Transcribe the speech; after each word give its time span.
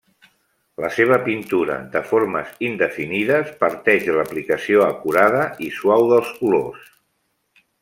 La 0.85 0.89
seva 0.93 1.19
pintura, 1.27 1.75
de 1.95 2.01
formes 2.11 2.55
indefinides, 2.69 3.53
parteix 3.61 4.07
de 4.09 4.17
l'aplicació 4.17 4.83
acurada 4.87 5.45
i 5.69 5.71
suau 5.79 6.09
dels 6.15 6.35
colors. 6.43 6.91